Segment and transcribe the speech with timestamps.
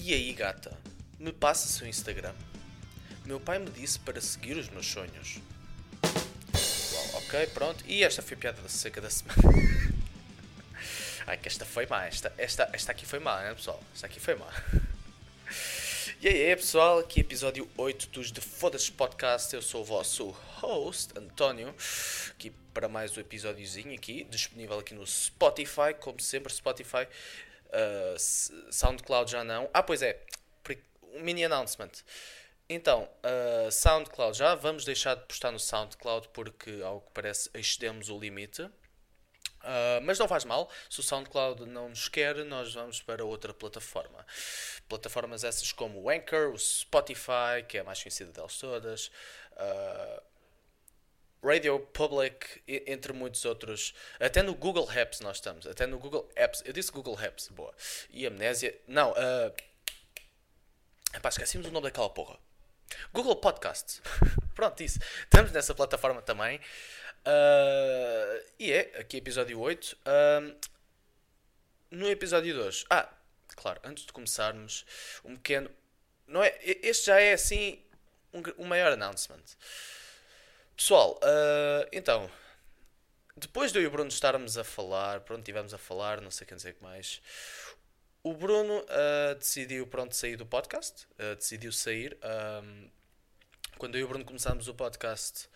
[0.00, 0.78] E aí, gata?
[1.18, 2.32] Me passa seu Instagram.
[3.24, 5.40] Meu pai me disse para seguir os meus sonhos.
[6.92, 7.84] Uau, ok, pronto.
[7.84, 9.42] E esta foi a piada da seca da semana.
[11.26, 12.06] Ai, que esta foi má.
[12.06, 13.82] Esta, esta, esta aqui foi má, né, pessoal?
[13.92, 14.46] Esta aqui foi má.
[16.20, 19.54] E aí, pessoal, aqui episódio 8 dos The Foda-se Podcast.
[19.54, 21.72] Eu sou o vosso host, António,
[22.30, 27.06] aqui para mais um episódiozinho aqui, disponível aqui no Spotify, como sempre, Spotify,
[27.68, 29.68] uh, SoundCloud já não.
[29.72, 30.20] Ah, pois é,
[31.14, 31.90] um mini announcement.
[32.68, 38.10] Então, uh, SoundCloud já vamos deixar de postar no SoundCloud porque, ao que parece, excedemos
[38.10, 38.62] o limite.
[38.62, 43.52] Uh, mas não faz mal, se o SoundCloud não nos quer, nós vamos para outra
[43.52, 44.24] plataforma.
[44.88, 49.10] Plataformas essas como o Anchor, o Spotify, que é a mais conhecida delas todas,
[49.52, 50.22] uh,
[51.42, 53.94] Radio Public, entre muitos outros.
[54.18, 55.66] Até no Google Apps nós estamos.
[55.66, 56.62] Até no Google Apps.
[56.64, 57.72] Eu disse Google Apps, boa.
[58.10, 58.78] E Amnésia.
[58.86, 59.54] Não, uh,
[61.14, 62.38] epá, esquecemos o nome daquela porra.
[63.12, 64.02] Google Podcasts.
[64.54, 64.98] Pronto, isso.
[65.22, 66.58] Estamos nessa plataforma também.
[67.18, 69.92] Uh, e é, aqui episódio 8.
[69.94, 70.56] Uh,
[71.90, 72.84] no episódio 2.
[72.90, 73.08] Ah,
[73.56, 74.84] claro, antes de começarmos,
[75.24, 75.70] um pequeno.
[76.26, 77.82] Não é, este já é assim
[78.32, 79.44] um, um maior announcement.
[80.78, 82.30] Pessoal, uh, então,
[83.36, 86.46] depois de eu e o Bruno estarmos a falar, pronto, estivemos a falar, não sei
[86.46, 87.20] quem dizer que mais.
[88.22, 92.16] O Bruno uh, decidiu, pronto, sair do podcast, uh, decidiu sair.
[92.62, 92.88] Um,
[93.76, 95.48] quando eu e o Bruno começámos o podcast,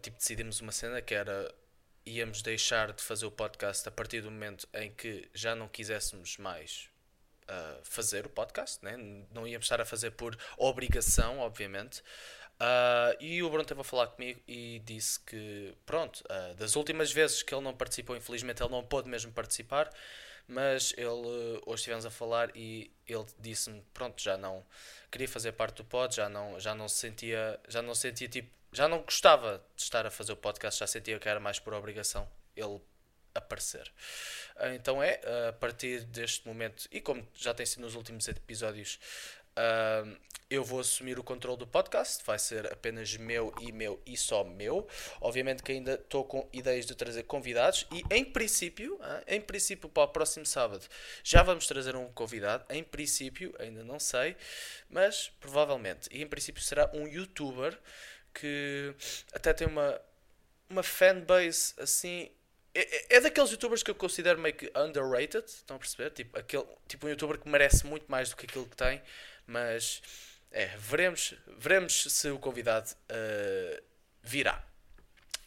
[0.00, 1.52] tipo, decidimos uma cena que era
[2.06, 6.36] íamos deixar de fazer o podcast a partir do momento em que já não quiséssemos
[6.38, 6.88] mais
[7.48, 8.96] uh, fazer o podcast, né?
[9.32, 12.02] não íamos estar a fazer por obrigação, obviamente.
[12.60, 17.12] Uh, e o Bruno esteve a falar comigo e disse que, pronto, uh, das últimas
[17.12, 19.90] vezes que ele não participou, infelizmente ele não pôde mesmo participar,
[20.48, 24.64] mas ele, hoje estivemos a falar e ele disse-me, pronto, já não
[25.10, 28.56] queria fazer parte do pod, já não, já não se sentia, já não sentia tipo
[28.72, 31.72] já não gostava de estar a fazer o podcast, já sentia que era mais por
[31.72, 32.80] obrigação ele
[33.38, 33.90] aparecer.
[34.56, 38.98] Ah, então é, a partir deste momento, e como já tem sido nos últimos episódios,
[39.56, 40.14] Uh,
[40.48, 44.44] eu vou assumir o controle do podcast, vai ser apenas meu e meu e só
[44.44, 44.86] meu.
[45.20, 50.04] Obviamente que ainda estou com ideias de trazer convidados e em princípio, em princípio para
[50.04, 50.86] o próximo sábado
[51.24, 52.64] já vamos trazer um convidado.
[52.70, 54.36] Em princípio, ainda não sei,
[54.88, 56.08] mas provavelmente.
[56.12, 57.76] E em princípio será um youtuber
[58.32, 58.94] que
[59.32, 60.00] até tem uma,
[60.70, 62.30] uma fanbase assim.
[62.76, 66.10] É, é, é daqueles youtubers que eu considero meio que underrated, estão a perceber?
[66.10, 69.00] Tipo, aquele, tipo um youtuber que merece muito mais do que aquilo que tem,
[69.46, 70.02] mas
[70.50, 73.82] é, veremos, veremos se o convidado uh,
[74.22, 74.62] virá.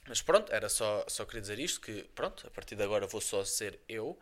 [0.07, 3.21] Mas pronto, era só, só queria dizer isto, que pronto, a partir de agora vou
[3.21, 4.17] só ser eu.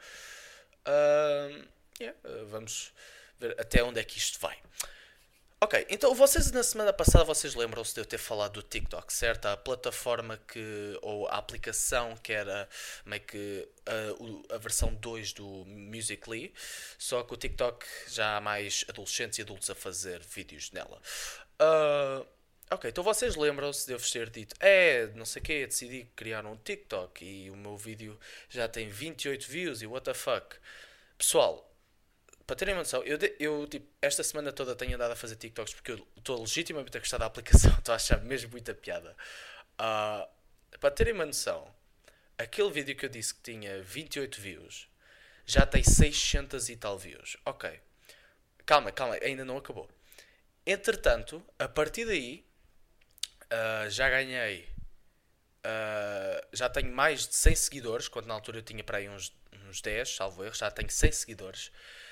[0.85, 1.65] Uh,
[1.97, 2.19] yeah,
[2.49, 2.93] vamos
[3.39, 4.57] ver até onde é que isto vai.
[5.59, 9.47] Ok, então vocês na semana passada vocês lembram-se de eu ter falado do TikTok, certo?
[9.47, 12.69] A plataforma que, ou a aplicação que era
[13.03, 16.53] meio que a, a versão 2 do Musical.ly,
[16.99, 21.01] só que o TikTok já há mais adolescentes e adultos a fazer vídeos nela.
[21.59, 22.23] Uh,
[22.69, 26.07] ok, então vocês lembram-se de eu vos ter dito, é, não sei o que, decidi
[26.15, 30.55] criar um TikTok e o meu vídeo já tem 28 views e what the fuck.
[31.17, 31.66] Pessoal,
[32.47, 35.73] para terem uma noção, eu, eu tipo, esta semana toda tenho andado a fazer TikToks
[35.73, 39.15] porque eu estou legitimamente a gostar da aplicação, estou a achar mesmo muita piada.
[39.73, 40.25] Uh,
[40.79, 41.69] para terem uma noção,
[42.37, 44.87] aquele vídeo que eu disse que tinha 28 views
[45.45, 47.35] já tem 600 e tal views.
[47.45, 47.79] Ok,
[48.65, 49.89] calma, calma, ainda não acabou.
[50.65, 52.45] Entretanto, a partir daí,
[53.43, 54.69] uh, já ganhei.
[55.65, 59.33] Uh, já tenho mais de 100 seguidores, quando na altura eu tinha para aí uns,
[59.67, 61.71] uns 10, salvo erro, já tenho 100 seguidores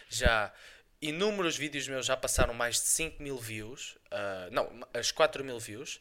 [0.10, 0.54] já
[1.02, 5.60] inúmeros vídeos meus já passaram mais de 5 mil views, uh, não, as 4 mil
[5.60, 6.00] views,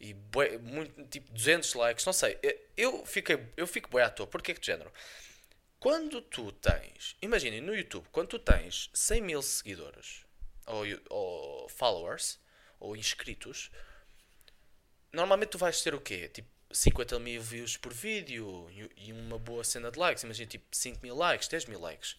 [0.00, 2.38] e bué, muito, tipo 200 likes, não sei,
[2.76, 4.92] eu, fiquei, eu fico bem à toa, porque é que de género?
[5.78, 10.24] Quando tu tens, imaginem no YouTube, quando tu tens 100 mil seguidores,
[10.66, 12.38] ou, ou followers,
[12.78, 13.70] ou inscritos,
[15.12, 16.28] normalmente tu vais ter o quê?
[16.28, 21.00] Tipo 50 mil views por vídeo e uma boa cena de likes, imagina tipo 5
[21.02, 22.16] mil likes, 10 mil likes.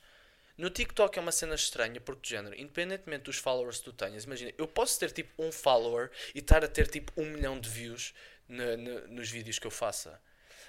[0.58, 4.24] No TikTok é uma cena estranha porque, de género, independentemente dos followers que tu tenhas,
[4.24, 7.70] imagina, eu posso ter tipo um follower e estar a ter tipo um milhão de
[7.70, 8.14] views
[8.48, 10.22] no, no, nos vídeos que eu faça.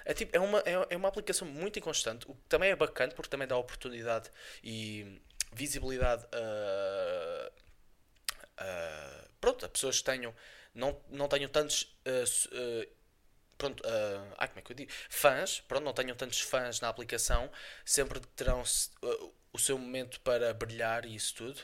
[0.03, 3.11] É, tipo, é, uma, é, é uma aplicação muito inconstante, o que também é bacana
[3.13, 4.29] porque também dá oportunidade
[4.63, 5.21] e
[5.53, 7.51] visibilidade a,
[9.39, 10.33] pronto, a pessoas que tenham,
[10.73, 11.83] não, não tenham tantos.
[12.05, 12.87] Uh, uh,
[13.57, 14.91] pronto, uh, como é que eu digo?
[15.09, 17.49] Fãs, pronto, não tenham tantos fãs na aplicação,
[17.85, 18.63] sempre terão
[19.55, 21.59] o seu momento para brilhar e isso tudo.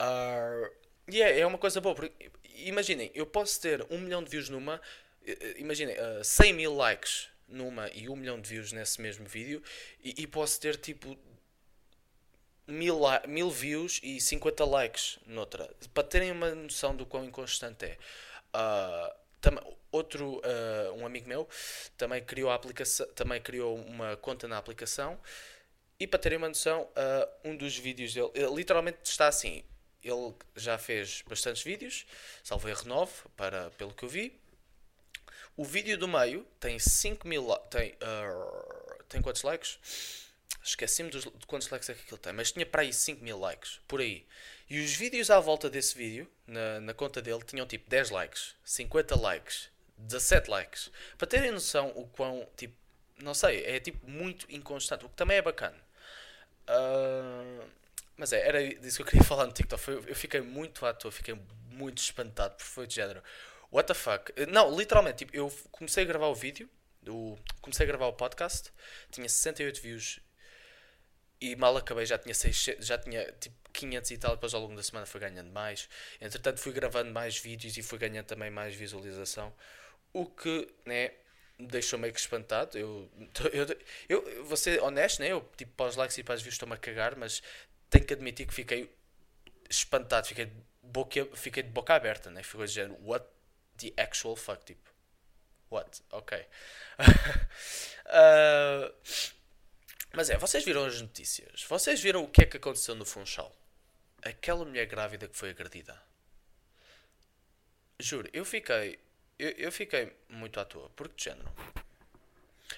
[0.00, 0.70] Uh,
[1.08, 4.48] e é, é uma coisa boa, porque imaginem, eu posso ter um milhão de views
[4.48, 4.80] numa,
[5.56, 9.62] imaginem, uh, 100 mil likes numa e um milhão de views nesse mesmo vídeo,
[10.02, 11.16] e, e posso ter tipo
[12.66, 17.98] mil, mil views e 50 likes noutra, para terem uma noção do quão inconstante é.
[18.54, 21.48] Uh, tam, outro, uh, um amigo meu,
[21.96, 25.18] também criou, a aplicação, também criou uma conta na aplicação.
[26.04, 29.64] E para terem uma noção, uh, um dos vídeos dele, literalmente está assim.
[30.02, 32.04] Ele já fez bastantes vídeos,
[32.42, 34.38] salvo erro 9, para, pelo que eu vi.
[35.56, 37.48] O vídeo do meio tem 5 mil.
[37.70, 39.78] Tem, uh, tem quantos likes?
[40.62, 43.80] Esqueci-me de quantos likes é que aquilo tem, mas tinha para aí 5 mil likes,
[43.88, 44.26] por aí.
[44.68, 48.54] E os vídeos à volta desse vídeo, na, na conta dele, tinham tipo 10 likes,
[48.62, 50.90] 50 likes, 17 likes.
[51.16, 52.76] Para terem noção o quão, tipo,
[53.22, 55.82] não sei, é tipo muito inconstante, o que também é bacana.
[56.68, 57.64] Uh,
[58.16, 59.82] mas é, era disso que eu queria falar no TikTok.
[59.82, 61.38] Foi, eu fiquei muito à toa, fiquei
[61.70, 63.22] muito espantado, porque foi de género.
[63.70, 64.32] What the fuck?
[64.48, 66.68] Não, literalmente, tipo, eu comecei a gravar o vídeo,
[67.08, 68.72] o, comecei a gravar o podcast,
[69.10, 70.20] tinha 68 views
[71.40, 74.76] e mal acabei já tinha, 6, já tinha tipo 500 e tal, depois ao longo
[74.76, 75.88] da semana fui ganhando mais.
[76.20, 79.52] Entretanto fui gravando mais vídeos e fui ganhando também mais visualização.
[80.12, 81.10] O que, né,
[81.58, 82.76] deixou meio que espantado.
[82.78, 83.10] Eu,
[83.52, 83.66] eu,
[84.08, 85.28] eu vou ser honesto, né?
[85.28, 87.42] Eu, tipo, para os likes e para as views estou-me a cagar, mas
[87.90, 88.90] tenho que admitir que fiquei
[89.68, 90.50] espantado, fiquei,
[90.82, 92.42] boca, fiquei de boca aberta, né?
[92.42, 93.26] Ficou dizendo, what
[93.78, 94.90] the actual fuck, tipo.
[95.70, 96.02] What?
[96.10, 96.38] Ok.
[96.98, 98.94] uh,
[100.14, 101.64] mas é, vocês viram as notícias?
[101.64, 103.54] Vocês viram o que é que aconteceu no Funchal?
[104.22, 106.00] Aquela mulher grávida que foi agredida.
[107.98, 108.98] Juro, eu fiquei.
[109.38, 110.90] Eu, eu fiquei muito à toa.
[110.90, 111.50] Porque de género.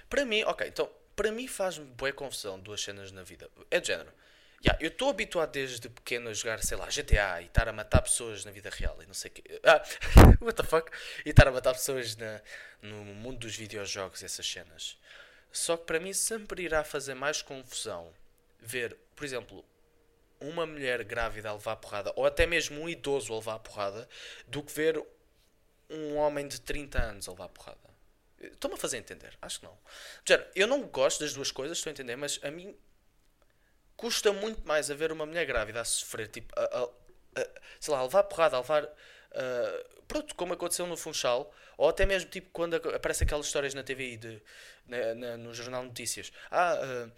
[0.09, 0.91] Para mim, ok, então.
[1.15, 3.49] Para mim faz-me boa confusão duas cenas na vida.
[3.71, 4.13] É de género.
[4.65, 8.03] Yeah, eu estou habituado desde pequeno a jogar, sei lá, GTA e estar a matar
[8.03, 9.61] pessoas na vida real e não sei o quê.
[9.63, 9.83] Ah,
[10.41, 10.91] what the fuck?
[11.25, 12.41] E estar a matar pessoas na,
[12.83, 14.99] no mundo dos videojogos, essas cenas.
[15.53, 18.13] Só que para mim sempre irá fazer mais confusão
[18.61, 19.65] ver, por exemplo,
[20.41, 23.59] uma mulher grávida a levar a porrada, ou até mesmo um idoso a levar a
[23.59, 24.09] porrada,
[24.47, 25.03] do que ver
[25.91, 27.79] um homem de 30 anos a levar porrada.
[28.41, 29.37] Estou-me a fazer entender?
[29.41, 29.79] Acho que não.
[30.55, 32.77] Eu não gosto das duas coisas, estou a entender, mas a mim
[33.97, 36.85] custa muito mais a ver uma mulher grávida a sofrer, tipo, a, a,
[37.41, 37.49] a,
[37.81, 38.85] sei lá, a levar porrada, a levar.
[38.85, 43.83] Uh, pronto, como aconteceu no Funchal, ou até mesmo tipo quando aparece aquelas histórias na
[43.83, 44.43] TVI de,
[44.87, 46.31] na, na, no Jornal Notícias.
[46.51, 47.13] Ah, uh,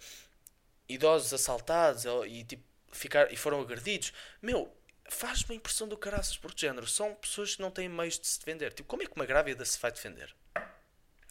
[0.87, 4.13] idosos assaltados e tipo ficar, e foram agredidos.
[4.41, 4.73] Meu,
[5.13, 8.39] faz-me a impressão do caraças, porque género, são pessoas que não têm meios de se
[8.39, 8.73] defender.
[8.73, 10.35] Tipo, como é que uma grávida se vai defender?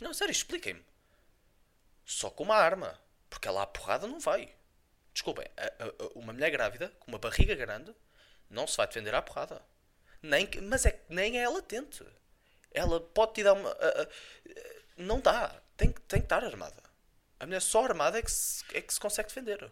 [0.01, 0.85] Não, sério, expliquem-me.
[2.05, 2.99] Só com uma arma.
[3.29, 4.55] Porque ela à porrada não vai.
[5.13, 7.95] Desculpem, a, a, uma mulher grávida com uma barriga grande
[8.49, 9.63] não se vai defender à porrada.
[10.23, 12.05] Nem, mas é que nem é ela tente.
[12.73, 13.71] Ela pode te dar uma.
[13.71, 14.09] A,
[14.97, 15.61] não dá.
[15.77, 16.83] Tem, tem que estar armada.
[17.39, 19.71] A mulher só armada é que se, é que se consegue defender.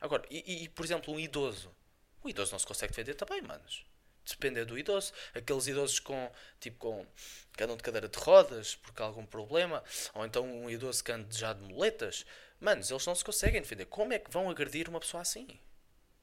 [0.00, 1.74] Agora, e, e, por exemplo, um idoso.
[2.24, 3.84] O idoso não se consegue defender também, manos.
[4.26, 5.12] Depende do idoso.
[5.34, 7.06] Aqueles idosos com, tipo, com,
[7.54, 9.84] que andam de cadeira de rodas porque há algum problema.
[10.14, 12.24] Ou então um idoso que anda já de muletas.
[12.58, 13.84] Manos, eles não se conseguem defender.
[13.84, 15.46] Como é que vão agredir uma pessoa assim?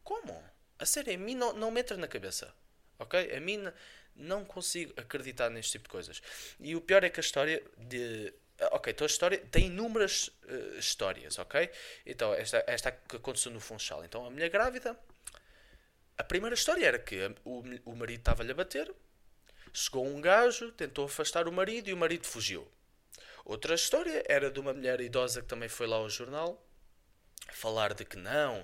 [0.04, 0.44] Como?
[0.80, 2.52] A sério, a mim não, não me entra na cabeça.
[2.98, 3.36] Ok?
[3.36, 3.72] A mim
[4.16, 6.22] não consigo acreditar neste tipo de coisas.
[6.60, 8.34] E o pior é que a história de
[8.72, 11.68] Ok, então a história tem inúmeras uh, histórias, ok?
[12.06, 14.06] Então, esta, esta que aconteceu no Funchal.
[14.06, 14.96] Então, a mulher grávida.
[16.22, 18.94] A primeira história era que o, o marido estava-lhe a bater,
[19.74, 22.72] chegou um gajo, tentou afastar o marido e o marido fugiu.
[23.44, 26.64] Outra história era de uma mulher idosa que também foi lá ao jornal
[27.52, 28.64] falar de que não,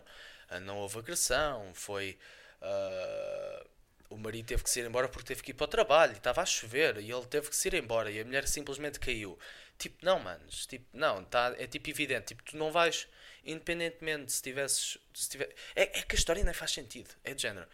[0.61, 2.19] não houve agressão, foi.
[2.61, 3.67] Uh,
[4.11, 6.43] o marido teve que se ir embora porque teve que ir para o trabalho estava
[6.43, 9.37] a chover e ele teve que se ir embora e a mulher simplesmente caiu.
[9.79, 13.07] Tipo, não, manos, tipo, não, tá, é tipo evidente, tipo, tu não vais,
[13.43, 14.97] independentemente se tivesses.
[15.13, 17.67] Se tiver, é, é que a história não faz sentido, é de género.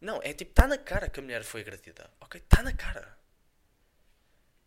[0.00, 2.40] Não, é tipo, está na cara que a mulher foi agredida, ok?
[2.40, 3.16] Está na cara.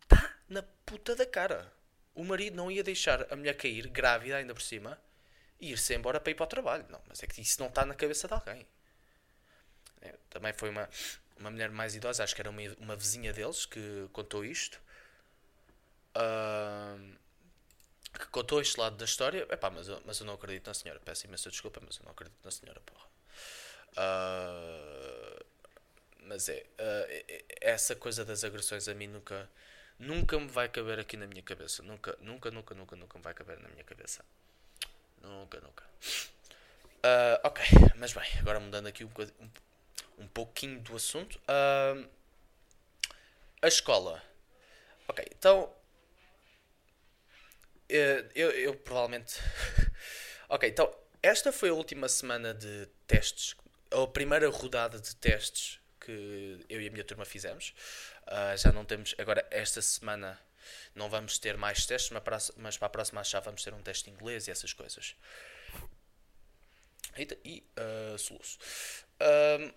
[0.02, 1.72] Está na puta da cara.
[2.14, 5.00] O marido não ia deixar a mulher cair, grávida ainda por cima,
[5.60, 6.86] e ir-se embora para ir para o trabalho.
[6.88, 8.66] Não, mas é que isso não está na cabeça de alguém.
[10.00, 10.88] É, também foi uma,
[11.36, 14.80] uma mulher mais idosa, acho que era uma, uma vizinha deles que contou isto.
[16.16, 17.16] Uh,
[18.18, 19.46] que contou este lado da história.
[19.50, 21.00] Epá, mas, eu, mas eu não acredito na senhora.
[21.00, 23.06] Peço imensa desculpa, mas eu não acredito na senhora, porra.
[23.96, 25.44] Uh,
[26.24, 29.48] mas é, uh, essa coisa das agressões a mim nunca,
[29.98, 31.82] nunca me vai caber aqui na minha cabeça.
[31.82, 34.24] Nunca, nunca, nunca, nunca, nunca me vai caber na minha cabeça.
[35.22, 35.84] Nunca, nunca.
[36.98, 37.64] Uh, ok,
[37.96, 39.10] mas bem, agora mudando aqui um,
[39.40, 39.50] um,
[40.24, 41.40] um pouquinho do assunto.
[43.60, 44.22] A escola.
[45.08, 45.72] Ok, então.
[47.88, 49.40] Eu, eu, eu provavelmente.
[50.48, 50.94] ok, então.
[51.20, 53.56] Esta foi a última semana de testes.
[53.90, 57.74] A primeira rodada de testes que eu e a minha turma fizemos.
[58.26, 59.14] Uh, já não temos.
[59.18, 60.40] Agora, esta semana
[60.94, 63.82] não vamos ter mais testes, mas para, mas para a próxima já vamos ter um
[63.82, 65.16] teste de inglês e essas coisas.
[67.16, 68.58] Eita, e uh, soluço.
[69.20, 69.72] Um,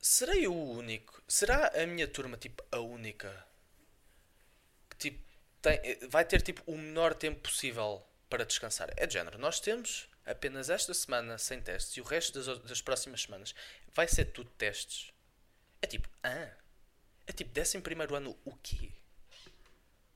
[0.00, 1.22] serei o único?
[1.26, 3.47] Será a minha turma tipo a única
[4.98, 5.28] tipo
[5.60, 8.90] tem, vai ter tipo o menor tempo possível para descansar?
[8.96, 9.38] É de género.
[9.38, 13.54] Nós temos apenas esta semana sem testes e o resto das, das próximas semanas
[13.94, 15.12] vai ser tudo testes.
[15.80, 16.50] É tipo, ah,
[17.26, 18.90] é tipo, décimo primeiro ano, o quê?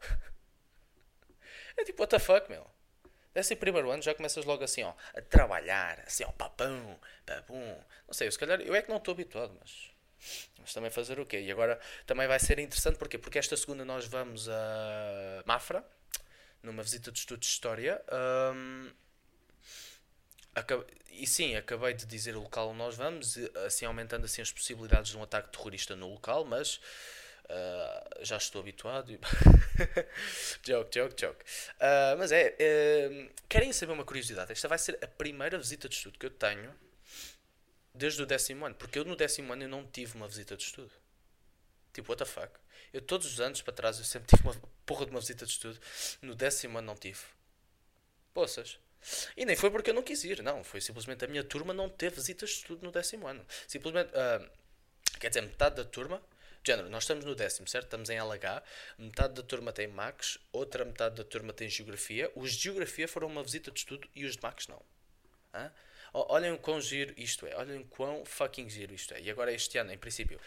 [1.76, 2.68] é tipo, what the fuck, meu?
[3.34, 7.84] Décimo primeiro ano já começas logo assim, ó, a trabalhar, assim, ó, papão, papum.
[8.06, 9.90] Não sei, se calhar, eu é que não estou habituado, mas.
[10.60, 11.40] Mas também fazer o quê?
[11.40, 13.18] E agora também vai ser interessante, porquê?
[13.18, 15.84] Porque esta segunda nós vamos a Mafra,
[16.62, 18.02] numa visita de estudo de História.
[18.54, 18.90] Um,
[21.10, 25.10] e sim, acabei de dizer o local onde nós vamos, assim aumentando assim as possibilidades
[25.10, 26.76] de um ataque terrorista no local, mas
[27.46, 29.18] uh, já estou habituado.
[30.62, 31.44] joke, joke, joke.
[31.76, 34.52] Uh, mas é, uh, querem saber uma curiosidade?
[34.52, 36.72] Esta vai ser a primeira visita de estudo que eu tenho
[37.94, 40.64] desde o décimo ano, porque eu no décimo ano eu não tive uma visita de
[40.64, 40.92] estudo.
[41.92, 42.52] Tipo, what the fuck?
[42.92, 44.54] Eu todos os anos para trás eu sempre tive uma
[44.86, 45.78] porra de uma visita de estudo.
[46.20, 47.20] No décimo ano não tive.
[48.32, 48.78] Poças.
[49.36, 50.62] E nem foi porque eu não quis ir, não.
[50.62, 53.44] Foi simplesmente a minha turma não teve visitas de estudo no décimo ano.
[53.66, 54.50] Simplesmente, uh,
[55.18, 56.22] quer dizer, metade da turma,
[56.64, 57.86] género, nós estamos no décimo, certo?
[57.86, 58.62] Estamos em LH,
[58.98, 62.30] metade da turma tem Max, outra metade da turma tem Geografia.
[62.36, 64.80] Os de Geografia foram uma visita de estudo e os de Max não.
[65.52, 65.72] Hã?
[66.12, 69.20] Olhem quão giro isto é, olhem quão fucking giro isto é.
[69.20, 70.38] E agora este ano, em princípio,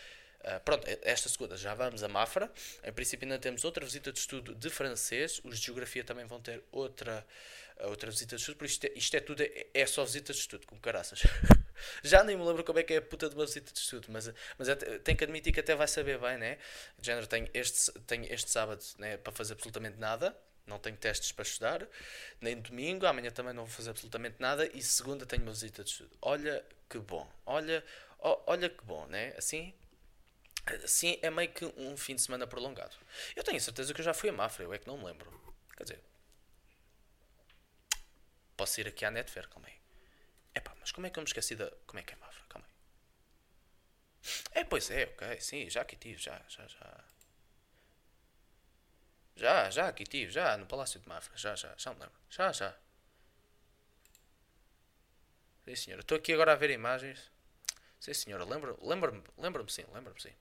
[0.45, 2.51] Uh, pronto, esta segunda já vamos a Mafra.
[2.83, 5.41] Em princípio, ainda temos outra visita de estudo de francês.
[5.43, 7.25] Os de geografia também vão ter outra
[7.79, 10.33] a outra visita de estudo, por isto é, isto é tudo, é, é só visita
[10.33, 11.21] de estudo, como caraças.
[12.03, 14.07] Já nem me lembro como é que é a puta de uma visita de estudo,
[14.09, 16.57] mas, mas é, tenho que admitir que até vai saber bem, né?
[16.97, 21.31] De género, tenho este, tenho este sábado né, para fazer absolutamente nada, não tenho testes
[21.31, 21.87] para estudar,
[22.41, 25.89] nem domingo, amanhã também não vou fazer absolutamente nada, e segunda tenho uma visita de
[25.91, 26.17] estudo.
[26.21, 27.83] Olha que bom, olha,
[28.19, 29.33] olha que bom, né?
[29.37, 29.73] Assim,
[30.83, 32.95] assim é meio que um fim de semana prolongado.
[33.35, 35.31] Eu tenho certeza que eu já fui a Mafra, eu é que não me lembro.
[35.77, 36.01] Quer dizer,
[38.57, 39.79] Posso ir aqui à net ver, calma aí.
[40.55, 41.69] Epá, mas como é que eu me esqueci da.
[41.85, 42.43] Como é que é Mafra?
[42.47, 42.73] Calma aí.
[44.61, 47.03] É, pois é, ok, sim, já aqui tive, já, já, já.
[49.35, 52.15] Já, já aqui tive, já, no Palácio de Mafra, já, já, já me lembro.
[52.29, 52.73] Já, já.
[55.65, 56.01] Sim, senhora.
[56.01, 57.31] Estou aqui agora a ver imagens.
[57.99, 58.45] Sim, senhora.
[58.45, 60.33] Lembro-me, lembro-me, lembro-me sim, lembro-me sim.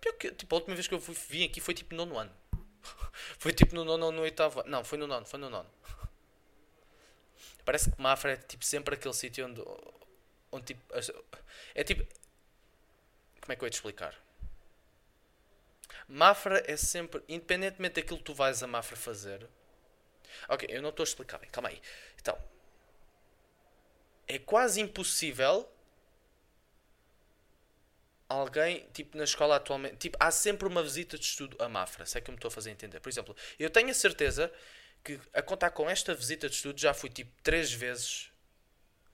[0.00, 2.18] Pior que, tipo, a última vez que eu fui, vim aqui foi tipo no nono
[2.20, 2.36] ano.
[3.38, 5.68] foi tipo no nono ou no oitavo Não, foi no nono, foi no nono.
[7.64, 9.62] Parece que Mafra é tipo sempre aquele sítio onde,
[10.52, 10.94] onde tipo.
[11.74, 12.06] É tipo.
[13.40, 14.27] Como é que eu ia te explicar?
[16.08, 17.22] Mafra é sempre.
[17.28, 19.46] Independentemente daquilo que tu vais a Mafra fazer.
[20.48, 21.80] Ok, eu não estou a explicar bem, calma aí.
[22.18, 22.38] Então.
[24.26, 25.70] É quase impossível
[28.28, 32.18] alguém, tipo, na escola atualmente, tipo, há sempre uma visita de estudo a Mafra, se
[32.18, 33.00] é que eu me estou a fazer entender.
[33.00, 34.52] Por exemplo, eu tenho a certeza
[35.02, 38.30] que a contar com esta visita de estudo já fui tipo três vezes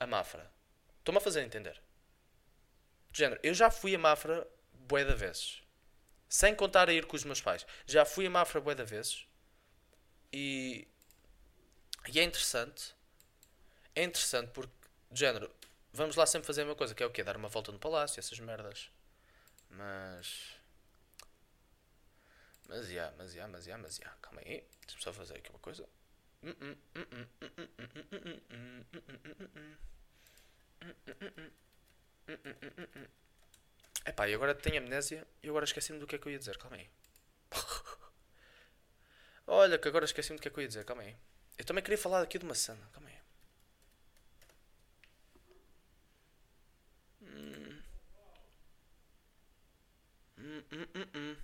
[0.01, 0.51] a Mafra.
[0.99, 1.81] Estou-me a fazer entender.
[3.11, 5.63] De género, eu já fui a Mafra bué de vezes.
[6.35, 7.65] Sem contar a ir com os meus pais.
[7.87, 9.25] Já fui a Mafra bué de vezes.
[10.33, 10.85] E,
[12.13, 12.93] e é interessante.
[13.95, 14.75] É interessante porque,
[15.13, 15.49] de género,
[15.93, 17.23] vamos lá sempre fazer a mesma coisa, que é o quê?
[17.23, 18.91] Dar uma volta no palácio, essas merdas.
[19.71, 20.57] Mas...
[22.67, 24.11] Mas já, mas já, mas já, mas já.
[24.21, 24.65] Calma aí.
[24.81, 25.89] Deixa-me só fazer aqui uma coisa.
[34.11, 36.57] Epá, e agora tenho amnésia e agora esqueci-me do que é que eu ia dizer.
[36.59, 36.89] Calma aí.
[39.47, 40.85] Olha, que agora esqueci-me do que é que eu ia dizer.
[40.85, 41.17] Calma aí.
[41.59, 42.87] Eu também queria falar aqui de uma cena.
[42.93, 43.15] Calma aí.
[47.23, 47.83] Hum.
[50.39, 51.37] Hum, hum, hum,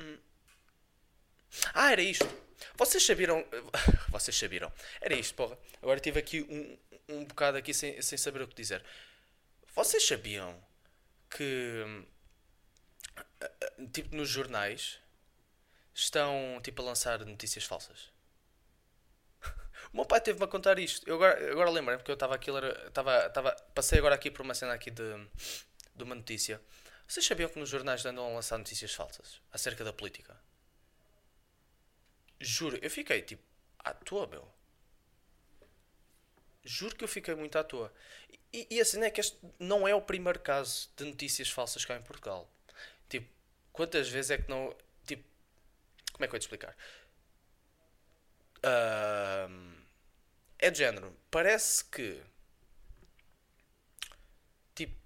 [0.00, 0.18] hum.
[1.72, 2.26] Ah, era isto.
[2.76, 3.44] Vocês sabiam.
[4.10, 4.72] Vocês sabiam.
[5.00, 5.58] Era isto, porra.
[5.82, 8.84] Agora tive aqui um, um bocado aqui sem, sem saber o que dizer.
[9.74, 10.62] Vocês sabiam
[11.30, 12.04] que.
[13.92, 14.98] Tipo, nos jornais.
[15.94, 18.12] estão tipo a lançar notícias falsas.
[19.92, 21.06] O meu pai teve-me a contar isto.
[21.08, 22.50] Eu agora, agora lembrei porque eu estava aqui,
[22.86, 25.28] estava, estava, passei agora aqui por uma cena aqui de,
[25.94, 26.60] de uma notícia.
[27.06, 30.36] Vocês sabiam que nos jornais andam a lançar notícias falsas acerca da política?
[32.40, 33.42] Juro, eu fiquei tipo
[33.78, 34.46] à toa, meu.
[36.64, 37.92] Juro que eu fiquei muito à toa.
[38.52, 41.96] E, e assim é que este não é o primeiro caso de notícias falsas cá
[41.96, 42.50] em Portugal.
[43.08, 43.28] Tipo,
[43.72, 44.74] quantas vezes é que não.
[45.06, 45.24] Tipo,
[46.12, 46.76] como é que eu vou te explicar?
[48.58, 49.74] Uh,
[50.58, 51.14] é de género.
[51.30, 52.22] Parece que.
[54.74, 54.96] Tipo,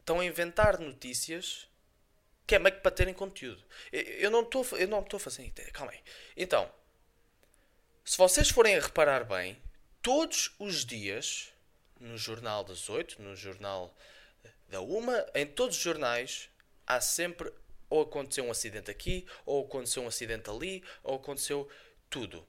[0.00, 1.68] estão a inventar notícias
[2.46, 3.62] que é meio que para terem conteúdo.
[3.92, 5.70] Eu não estou eu não estou fazer ideia.
[5.72, 6.00] Calma aí.
[6.36, 6.70] Então,
[8.04, 9.60] se vocês forem a reparar bem,
[10.00, 11.52] todos os dias,
[11.98, 13.94] no Jornal das 8, no Jornal
[14.68, 16.48] da Uma, em todos os jornais,
[16.86, 17.52] há sempre
[17.88, 21.68] ou aconteceu um acidente aqui, ou aconteceu um acidente ali, ou aconteceu
[22.10, 22.46] tudo.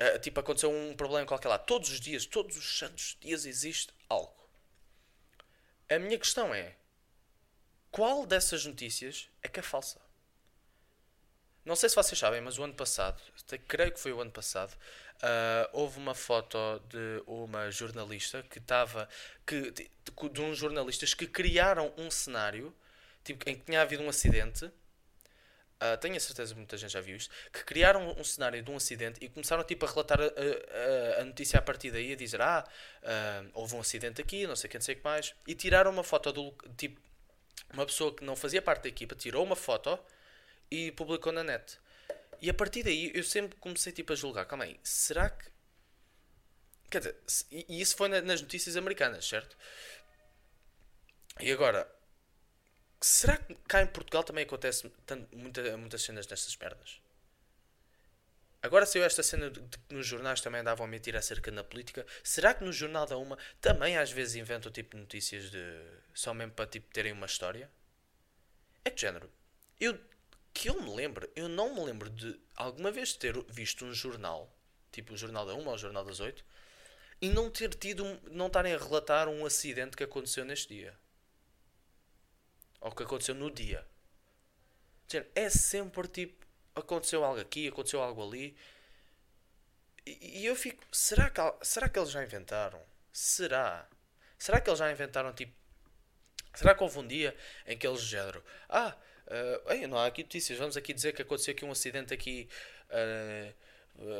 [0.00, 1.58] Uh, tipo, aconteceu um problema qualquer lá.
[1.58, 4.34] Todos os dias, todos os santos dias existe algo.
[5.88, 6.76] A minha questão é:
[7.94, 10.00] qual dessas notícias é que é falsa?
[11.64, 13.22] Não sei se vocês sabem, mas o ano passado,
[13.68, 16.58] creio que foi o ano passado, uh, houve uma foto
[16.88, 19.08] de uma jornalista que estava.
[19.46, 19.88] Que, de,
[20.32, 22.74] de, uns jornalistas que criaram um cenário
[23.22, 24.64] tipo, em que tinha havido um acidente.
[24.64, 27.32] Uh, tenho a certeza que muita gente já viu isto.
[27.52, 31.20] Que criaram um, um cenário de um acidente e começaram tipo, a relatar a, a,
[31.20, 32.66] a notícia a partir daí, a dizer: Ah,
[33.04, 35.32] uh, houve um acidente aqui, não sei o que, não sei o que mais.
[35.46, 36.52] E tiraram uma foto do.
[36.76, 37.04] Tipo,
[37.72, 39.98] uma pessoa que não fazia parte da equipa tirou uma foto
[40.70, 41.78] e publicou na net.
[42.40, 45.52] E a partir daí eu sempre comecei tipo, a julgar, calma aí, será que.
[46.90, 47.16] Quer dizer,
[47.50, 49.56] e isso foi nas notícias americanas, certo?
[51.40, 51.90] E agora,
[53.00, 54.90] será que cá em Portugal também acontece
[55.32, 57.00] muita, muitas cenas destas merdas?
[58.64, 62.06] Agora saiu esta cena de que nos jornais também andavam a mentir acerca da política.
[62.22, 65.60] Será que no Jornal da Uma também às vezes inventam tipo notícias de.
[66.14, 67.70] só mesmo para tipo, terem uma história?
[68.82, 69.30] É de género.
[69.78, 70.00] Eu
[70.54, 74.50] que eu me lembro, eu não me lembro de alguma vez ter visto um jornal,
[74.90, 76.42] tipo o Jornal da 1 ou o Jornal das 8,
[77.20, 80.98] e não ter tido, não estarem a relatar um acidente que aconteceu neste dia.
[82.80, 83.86] Ou que aconteceu no dia.
[85.34, 86.43] É sempre tipo,
[86.74, 88.56] aconteceu algo aqui, aconteceu algo ali.
[90.06, 92.80] E, eu fico, será que, será que eles já inventaram?
[93.12, 93.88] Será?
[94.38, 95.52] Será que eles já inventaram tipo.
[96.54, 98.44] Será que houve um dia em que eles género.
[98.68, 100.58] Ah, Uh, não há aqui notícias.
[100.58, 102.48] Vamos aqui dizer que aconteceu aqui um acidente aqui,
[102.90, 103.54] uh,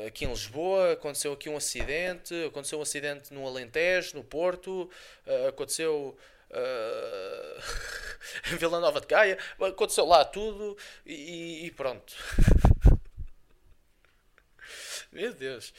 [0.07, 4.89] aqui em Lisboa, aconteceu aqui um acidente, aconteceu um acidente no Alentejo, no Porto,
[5.25, 6.17] uh, aconteceu
[8.51, 12.15] em Vila Nova de Gaia, aconteceu lá tudo e, e pronto.
[15.11, 15.73] Meu Deus.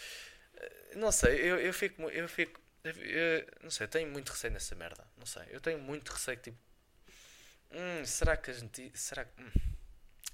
[0.95, 2.03] Não sei, eu, eu fico.
[2.11, 5.05] Eu fico eu, não sei, tenho muito receio nessa merda.
[5.17, 6.59] Não sei, eu tenho muito receio tipo,
[7.71, 8.91] Hum, será que a gente.
[8.95, 9.43] Será que.
[9.43, 9.51] Hum,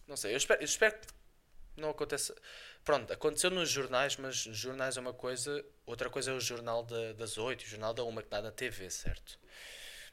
[0.06, 1.06] não sei, eu espero, eu espero que
[1.76, 2.34] não aconteça.
[2.84, 7.12] Pronto, aconteceu nos jornais, mas jornais é uma coisa, outra coisa é o jornal da,
[7.12, 9.38] das 8, o jornal da 1 que dá na TV, certo?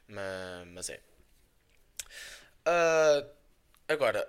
[0.06, 1.00] Mas, mas é.
[2.66, 3.30] Uh,
[3.88, 4.28] agora,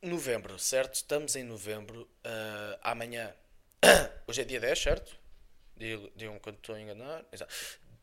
[0.00, 0.94] novembro, certo?
[0.94, 2.02] Estamos em novembro.
[2.24, 3.34] Uh, amanhã.
[4.26, 5.16] Hoje é dia 10, certo?
[5.76, 7.24] Digam quando estou a enganar.
[7.32, 7.52] Exato.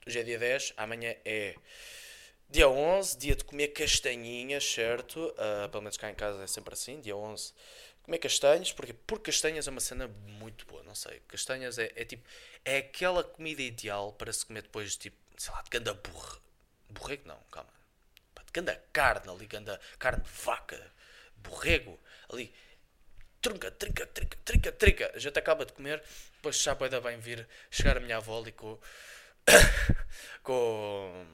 [0.05, 1.55] Hoje é dia 10, amanhã é
[2.51, 5.19] Dia 11, dia de comer castanhinhas, certo?
[5.19, 7.53] Uh, pelo menos cá em casa é sempre assim, dia 11.
[8.09, 11.19] Comer castanhas, porque, porque castanhas é uma cena muito boa, não sei.
[11.27, 12.27] Castanhas é, é tipo,
[12.65, 16.41] é aquela comida ideal para se comer depois, tipo, sei lá, de ganda burro.
[16.89, 17.69] Borrego não, calma.
[18.47, 20.91] De ganda carne ali, ganda carne de vaca,
[21.35, 21.99] borrego,
[22.33, 22.51] ali.
[23.43, 25.11] Trunca, trinca, trinca, trinca, trinca.
[25.13, 28.51] A gente acaba de comer, depois já pode bem vir chegar a minha avó ali
[28.51, 28.79] com.
[30.41, 31.27] com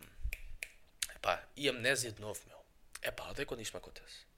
[1.22, 2.60] Pá, e amnésia de novo, meu.
[3.02, 4.35] É pá, odeio quando isto me acontece.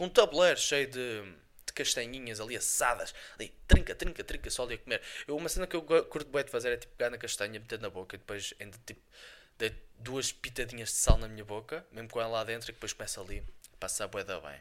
[0.00, 1.22] Com um tabuleiro cheio de,
[1.66, 5.02] de castanhinhas ali assadas, ali, trinca, trinca, trinca, só ali a comer.
[5.28, 7.78] Eu, uma cena que eu curto bem de fazer é tipo pegar na castanha, meter
[7.78, 9.02] na boca e depois ainda tipo
[9.58, 12.94] dei duas pitadinhas de sal na minha boca, mesmo com ela lá dentro, e depois
[12.94, 14.58] começa ali a passar a boeda bem.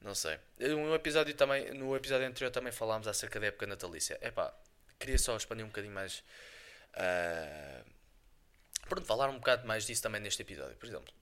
[0.00, 0.38] Não sei.
[0.60, 4.16] No episódio, também, no episódio anterior também falámos acerca da época natalícia.
[4.20, 4.54] É pá,
[4.96, 6.22] queria só expandir um bocadinho mais.
[6.94, 7.90] Uh,
[8.88, 10.76] Pronto, falar um bocado mais disso também neste episódio.
[10.76, 11.12] Por exemplo,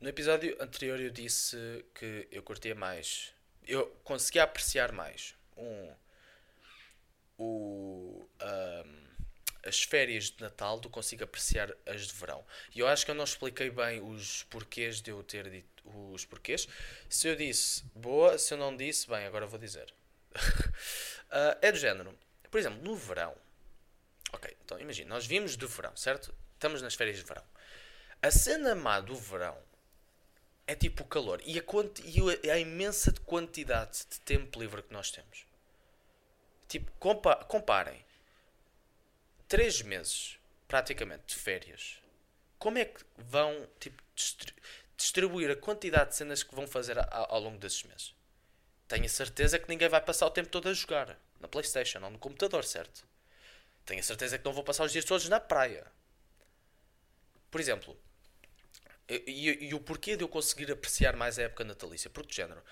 [0.00, 3.34] no episódio anterior eu disse que eu curtia mais.
[3.66, 5.92] Eu conseguia apreciar mais um,
[7.36, 9.06] o, um,
[9.62, 12.44] as férias de Natal do que consigo apreciar as de verão.
[12.74, 15.68] E eu acho que eu não expliquei bem os porquês de eu ter dito
[16.12, 16.66] os porquês.
[17.08, 19.92] Se eu disse boa, se eu não disse, bem, agora vou dizer.
[20.34, 22.18] uh, é do género.
[22.50, 23.36] Por exemplo, no verão.
[24.32, 26.34] Ok, então imagina, nós vimos do verão, certo?
[26.54, 27.44] Estamos nas férias de verão.
[28.22, 29.56] A cena má do verão
[30.70, 31.64] é tipo o calor e a,
[32.44, 35.44] e a imensa quantidade de tempo livre que nós temos.
[36.68, 38.04] Tipo, compa comparem.
[39.48, 41.98] Três meses, praticamente, de férias.
[42.56, 44.00] Como é que vão tipo,
[44.96, 48.14] distribuir a quantidade de cenas que vão fazer ao longo desses meses?
[48.86, 52.10] Tenho a certeza que ninguém vai passar o tempo todo a jogar na Playstation ou
[52.10, 53.04] no computador, certo?
[53.84, 55.84] Tenho a certeza que não vou passar os dias todos na praia.
[57.50, 58.00] Por exemplo,
[59.26, 62.08] e, e, o porquê de eu conseguir apreciar mais a época natalícia?
[62.10, 62.62] Porque, de género,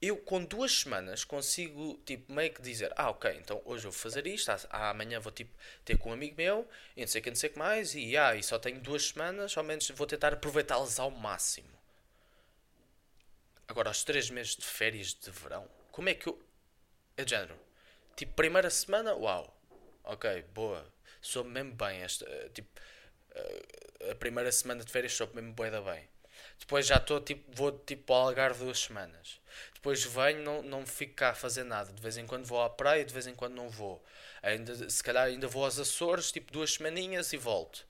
[0.00, 4.00] eu com duas semanas consigo, tipo, meio que dizer: Ah, ok, então hoje eu vou
[4.00, 7.24] fazer isto, ah, amanhã vou, tipo, ter com um amigo meu, e não sei o
[7.24, 9.88] que, não sei o que mais, e, ah, e só tenho duas semanas, ao menos
[9.90, 11.68] vou tentar aproveitá-las ao máximo.
[13.68, 16.40] Agora, os três meses de férias de verão, como é que eu.
[17.16, 17.58] É de género.
[18.14, 19.58] Tipo, primeira semana, uau,
[20.04, 20.86] ok, boa,
[21.20, 22.26] sou mesmo bem esta.
[22.54, 22.68] Tipo,
[24.10, 26.08] a primeira semana de férias soube mesmo bué da bem.
[26.58, 29.40] Depois já estou, tipo, vou tipo ao Algarve duas semanas.
[29.74, 31.92] Depois venho, não, não fico cá a fazer nada.
[31.92, 34.02] De vez em quando vou à praia, de vez em quando não vou.
[34.42, 37.86] Ainda, se calhar ainda vou aos Açores, tipo duas semaninhas e volto.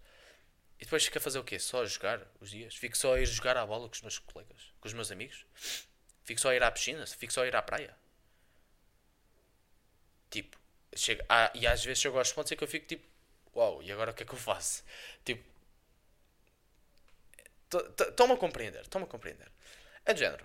[0.78, 1.58] E depois fico a fazer o quê?
[1.58, 2.74] Só a jogar os dias?
[2.74, 5.46] Fico só a ir jogar à bola com os meus colegas, com os meus amigos?
[6.24, 7.06] Fico só a ir à piscina?
[7.06, 7.96] Fico só a ir à praia?
[10.30, 10.58] Tipo,
[10.94, 13.06] chega, ah, e às vezes chego aos pontos em que eu fico tipo,
[13.56, 14.84] uau, e agora o que é que eu faço?
[15.24, 15.44] Tipo,
[18.00, 19.50] estão-me a compreender, estão-me a compreender.
[20.04, 20.44] É de género.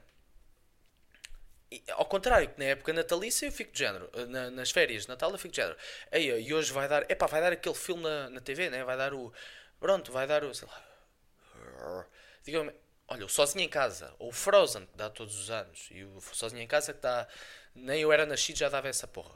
[1.72, 5.10] E, ao contrário que na época natalícia eu fico de género, na, nas férias de
[5.10, 5.78] Natal eu fico de género.
[6.12, 8.84] Ei, e hoje vai dar, epá, vai dar aquele filme na, na TV, né?
[8.84, 9.32] Vai dar o,
[9.80, 12.06] pronto, vai dar o, sei lá,
[12.44, 12.74] digam
[13.08, 16.22] olha, o Sozinho em Casa, ou o Frozen, que dá todos os anos, e o
[16.22, 17.28] Sozinho em Casa que dá,
[17.76, 19.36] nem eu era nascido já dava essa porra.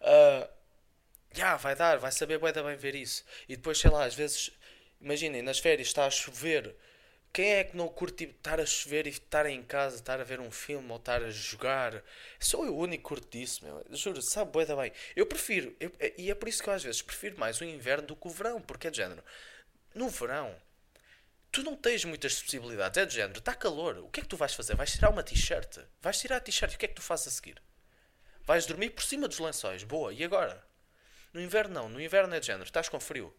[0.00, 0.48] uh,
[1.36, 3.24] yeah, vai dar, vai saber bem, bem ver isso.
[3.48, 4.50] E depois, sei lá, às vezes,
[5.00, 6.74] imaginem, nas férias está a chover.
[7.32, 10.24] Quem é que não curte tipo, estar a chover e estar em casa, estar a
[10.24, 12.00] ver um filme ou estar a jogar?
[12.38, 13.84] Sou eu o único que curto disso, meu.
[13.90, 14.92] Juro, sabe bué bem.
[15.16, 18.06] Eu prefiro, eu, e é por isso que eu às vezes prefiro mais o inverno
[18.06, 19.22] do que o verão, porque é de género.
[19.92, 20.54] No verão,
[21.50, 23.98] tu não tens muitas possibilidades, é de género, está calor.
[23.98, 24.76] O que é que tu vais fazer?
[24.76, 25.78] Vais tirar uma t-shirt?
[26.00, 27.60] Vais tirar a t-shirt e o que é que tu fazes a seguir?
[28.44, 30.62] Vais dormir por cima dos lençóis, boa, e agora?
[31.34, 33.34] No inverno não, no inverno é de género, estás com frio.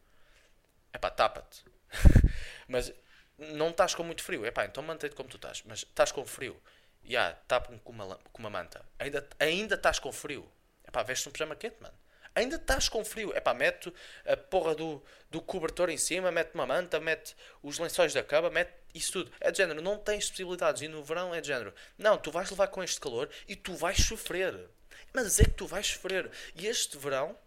[0.91, 1.63] É pá, tapa-te.
[2.67, 2.93] mas
[3.37, 4.45] não estás com muito frio.
[4.45, 5.63] É pá, então mantém-te como tu estás.
[5.65, 6.61] Mas estás com frio.
[7.05, 8.85] Ya, yeah, tapa-me com uma, com uma manta.
[8.99, 10.45] Ainda, ainda estás com frio.
[10.83, 11.95] É pá, veste um pijama quente, mano.
[12.35, 13.31] Ainda estás com frio.
[13.33, 13.93] É pá, mete
[14.25, 18.49] a porra do, do cobertor em cima, mete uma manta, mete os lençóis da cama,
[18.49, 19.31] mete isso tudo.
[19.39, 20.81] É de género, não tens possibilidades.
[20.81, 21.73] E no verão é de género.
[21.97, 24.69] Não, tu vais levar com este calor e tu vais sofrer.
[25.13, 26.29] Mas é que tu vais sofrer.
[26.55, 27.37] E este verão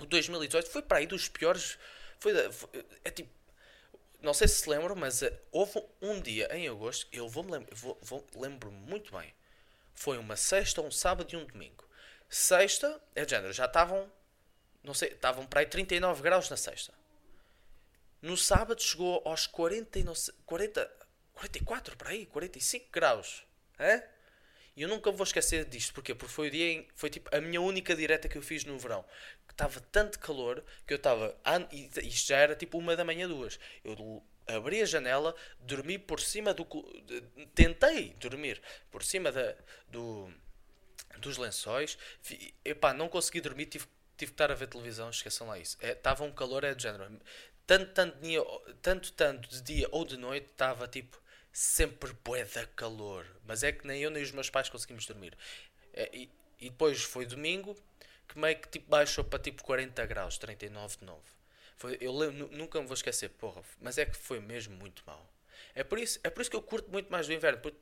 [0.00, 1.78] o 2018 foi para aí dos piores.
[2.18, 3.30] Foi, foi é tipo.
[4.20, 7.76] Não sei se se lembram, mas uh, houve um dia em agosto, eu vou-me lembro,
[7.76, 9.34] vou, vou, lembro muito bem.
[9.92, 11.84] Foi uma sexta, um sábado e um domingo.
[12.28, 14.10] Sexta, é de género, já estavam,
[14.82, 16.94] não sei, estavam para aí 39 graus na sexta.
[18.22, 20.00] No sábado chegou aos 40,
[20.46, 21.04] 40
[21.34, 23.44] 44 para aí, 45 graus.
[23.78, 24.08] É?
[24.76, 25.94] E eu nunca vou esquecer disto.
[25.94, 26.14] Porquê?
[26.14, 28.78] Porque foi o dia em, foi tipo a minha única direta que eu fiz no
[28.78, 29.04] verão
[29.54, 31.34] estava tanto calor que eu estava.
[31.72, 33.58] E isto já era tipo uma da manhã, duas.
[33.82, 36.66] Eu abri a janela, dormi por cima do.
[37.54, 38.60] Tentei dormir
[38.90, 39.54] por cima da,
[39.88, 40.30] do,
[41.18, 41.96] dos lençóis.
[42.64, 45.78] Epá, não consegui dormir, tive, tive que estar a ver televisão, esqueçam lá isso.
[45.80, 47.20] Estava é, um calor, é de género.
[47.66, 48.40] Tanto, tanto, dia,
[48.82, 51.18] tanto, tanto de dia ou de noite, estava tipo
[51.54, 53.24] sempre bué da calor.
[53.46, 55.38] Mas é que nem eu nem os meus pais conseguimos dormir.
[55.92, 56.28] É, e,
[56.60, 57.76] e depois foi domingo,
[58.28, 61.22] que meio que tipo, baixou para tipo 40 graus, 39 de novo.
[61.76, 65.24] Foi, eu lembro, nunca me vou esquecer, porra, mas é que foi mesmo muito mal.
[65.74, 67.60] É por isso, é por isso que eu curto muito mais do inverno.
[67.60, 67.72] Por,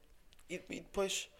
[0.50, 1.30] e, e, depois,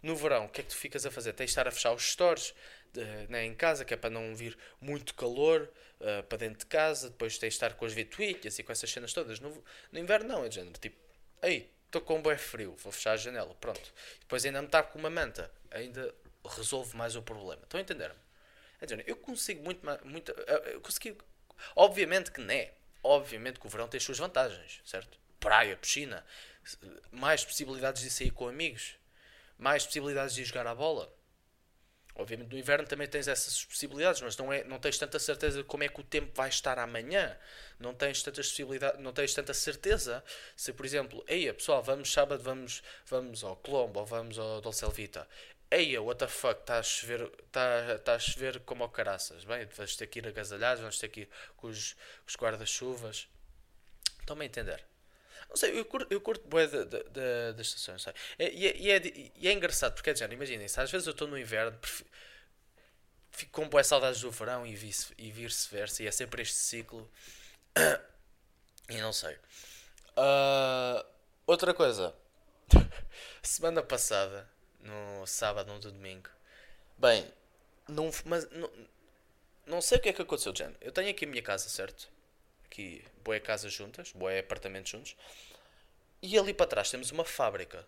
[0.00, 1.32] no verão, o que é que tu ficas a fazer?
[1.32, 2.54] Tens de estar a fechar os stores
[2.92, 6.66] de, né, em casa, que é para não vir muito calor uh, para dentro de
[6.66, 7.10] casa.
[7.10, 9.40] Depois tens de estar com as ventoilhas e com essas cenas todas.
[9.40, 10.78] No, no inverno, não, é de género.
[10.78, 10.96] Tipo,
[11.42, 13.92] aí, estou com um bom frio, vou fechar a janela, pronto.
[14.20, 17.62] Depois ainda me estar com uma manta, ainda resolve mais o problema.
[17.62, 18.14] Estão a entender-me?
[19.06, 20.30] eu consigo muito, muito
[20.72, 21.14] eu consegui,
[21.76, 22.72] obviamente que não é,
[23.02, 25.18] obviamente que o verão tem as suas vantagens, certo?
[25.38, 26.24] Praia, piscina,
[27.10, 28.94] mais possibilidades de sair com amigos,
[29.58, 31.12] mais possibilidades de jogar à bola.
[32.20, 35.64] Obviamente no inverno também tens essas possibilidades, mas não, é, não tens tanta certeza de
[35.64, 37.34] como é que o tempo vai estar amanhã.
[37.78, 40.22] Não tens tantas possibilidades, não tens tanta certeza
[40.54, 44.86] se, por exemplo, eia pessoal, vamos sábado, vamos, vamos ao Colombo ou vamos ao Dolce
[44.92, 45.26] Vita.
[45.70, 49.44] Eia, what the fuck, está a chover, está, está a chover como ao caraças.
[49.44, 53.28] Bem, vamos ter que ir agasalhados, vamos ter que ir com os, os guarda-chuvas.
[54.20, 54.84] Estão-me a entender?
[55.50, 58.14] Não sei, eu curto, eu curto bué das estações, sei.
[58.38, 61.10] E, é, e, é, e é engraçado, porque é de imaginem se às vezes eu
[61.10, 61.76] estou no inverno,
[63.32, 67.10] fico com boas saudades do verão e, vice, e vice-versa, e é sempre este ciclo.
[68.88, 69.34] e não sei.
[70.16, 71.04] Uh,
[71.46, 72.14] outra coisa.
[73.42, 76.30] Semana passada, no sábado, no domingo.
[76.96, 77.28] Bem,
[77.88, 78.70] não, mas, não,
[79.66, 80.76] não sei o que é que aconteceu, Jen.
[80.80, 82.08] Eu tenho aqui a minha casa, certo?
[82.70, 85.16] Aqui, boé casas juntas, boé apartamentos juntos.
[86.22, 87.84] E ali para trás temos uma fábrica.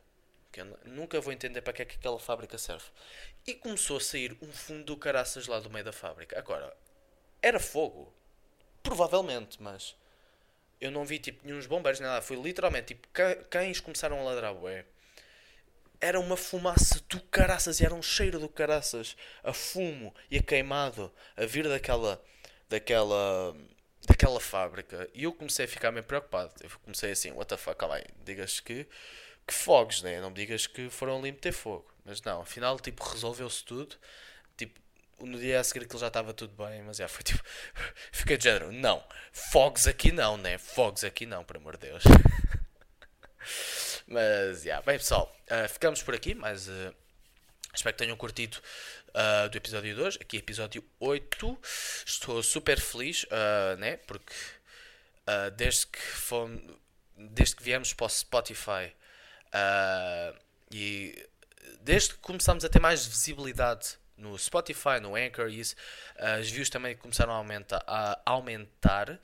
[0.51, 2.85] Que eu nunca vou entender para que é que aquela fábrica serve.
[3.47, 6.37] E começou a sair um fundo do caraças lá do meio da fábrica.
[6.37, 6.77] Agora,
[7.41, 8.13] era fogo.
[8.83, 9.95] Provavelmente, mas
[10.81, 12.21] eu não vi tipo nenhum bombeiros, nada.
[12.21, 13.09] Foi literalmente tipo
[13.49, 14.85] cães começaram a ladrar bué.
[16.01, 20.43] Era uma fumaça do caraças e era um cheiro do caraças a fumo e a
[20.43, 22.21] queimado a vir daquela
[22.69, 23.55] daquela
[24.07, 25.09] daquela fábrica.
[25.15, 26.53] E eu comecei a ficar meio preocupado.
[26.61, 28.87] Eu comecei assim, what the fuck, calma digas que,
[29.47, 30.21] que fogos, né?
[30.21, 31.91] Não me digas que foram ali meter fogo.
[32.05, 33.97] Mas não, afinal, tipo, resolveu-se tudo.
[34.57, 34.81] Tipo,
[35.21, 37.43] no dia a seguir que já estava tudo bem, mas já foi tipo.
[38.11, 40.59] Fiquei de género, não, fogos aqui não, né?
[40.59, 42.03] Fogos aqui não, por amor de Deus.
[44.07, 46.95] mas, já, bem pessoal, uh, ficamos por aqui, mas uh,
[47.75, 48.59] espero que tenham curtido
[49.09, 51.59] uh, do episódio 2, aqui episódio 8.
[52.07, 53.97] Estou super feliz, uh, né?
[53.99, 54.35] Porque
[55.27, 56.61] uh, desde, que fomos,
[57.17, 58.93] desde que viemos para o Spotify
[60.71, 61.29] e
[61.81, 65.75] desde que começamos a ter mais visibilidade no Spotify, no Anchor, e isso,
[66.17, 67.83] as views também começaram a aumentar.
[67.87, 69.21] A aumentar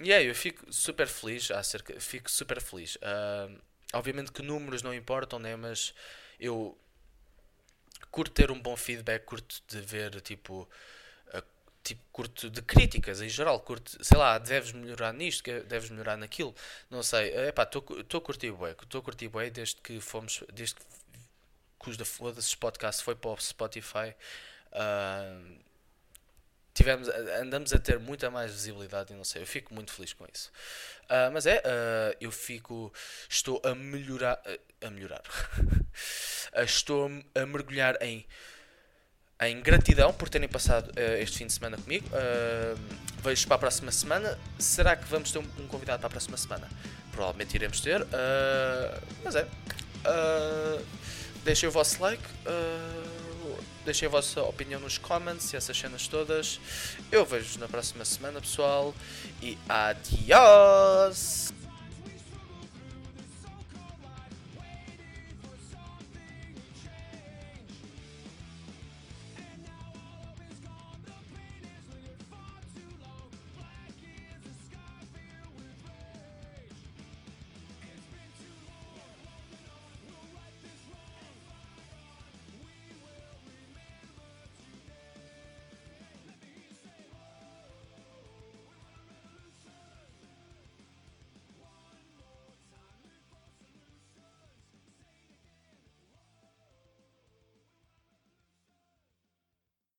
[0.00, 2.96] e yeah, eu fico super feliz acerca, fico super feliz.
[3.92, 5.56] Obviamente que números não importam, né?
[5.56, 5.94] Mas
[6.38, 6.78] eu
[8.10, 10.68] curto ter um bom feedback, curto de ver tipo.
[11.82, 16.54] tipo, curto de críticas em geral, curto, sei lá, deves melhorar nisto, deves melhorar naquilo,
[16.90, 20.74] não sei, epá, estou a curtir bué, estou a curtir bué desde que fomos, desde
[20.76, 20.82] que,
[21.82, 24.14] que os da Foda-se podcast foi para o Spotify,
[24.72, 25.58] uh,
[26.74, 27.08] tivemos,
[27.40, 30.50] andamos a ter muita mais visibilidade e não sei, eu fico muito feliz com isso.
[31.04, 32.92] Uh, mas é, uh, eu fico,
[33.28, 34.40] estou a melhorar,
[34.80, 35.22] a melhorar,
[36.64, 38.24] estou a mergulhar em,
[39.42, 42.06] em gratidão por terem passado uh, este fim de semana comigo.
[43.22, 44.38] vejo para a próxima semana.
[44.58, 46.68] Será que vamos ter um, um convidado para a próxima semana?
[47.10, 48.06] Provavelmente iremos ter,
[49.24, 49.46] mas é.
[51.44, 52.22] deixem o vosso like.
[53.84, 56.60] Deixem a vossa opinião nos comments e essas cenas todas.
[57.10, 58.94] Eu vejo-vos na próxima semana, pessoal.
[59.42, 61.52] E adiós!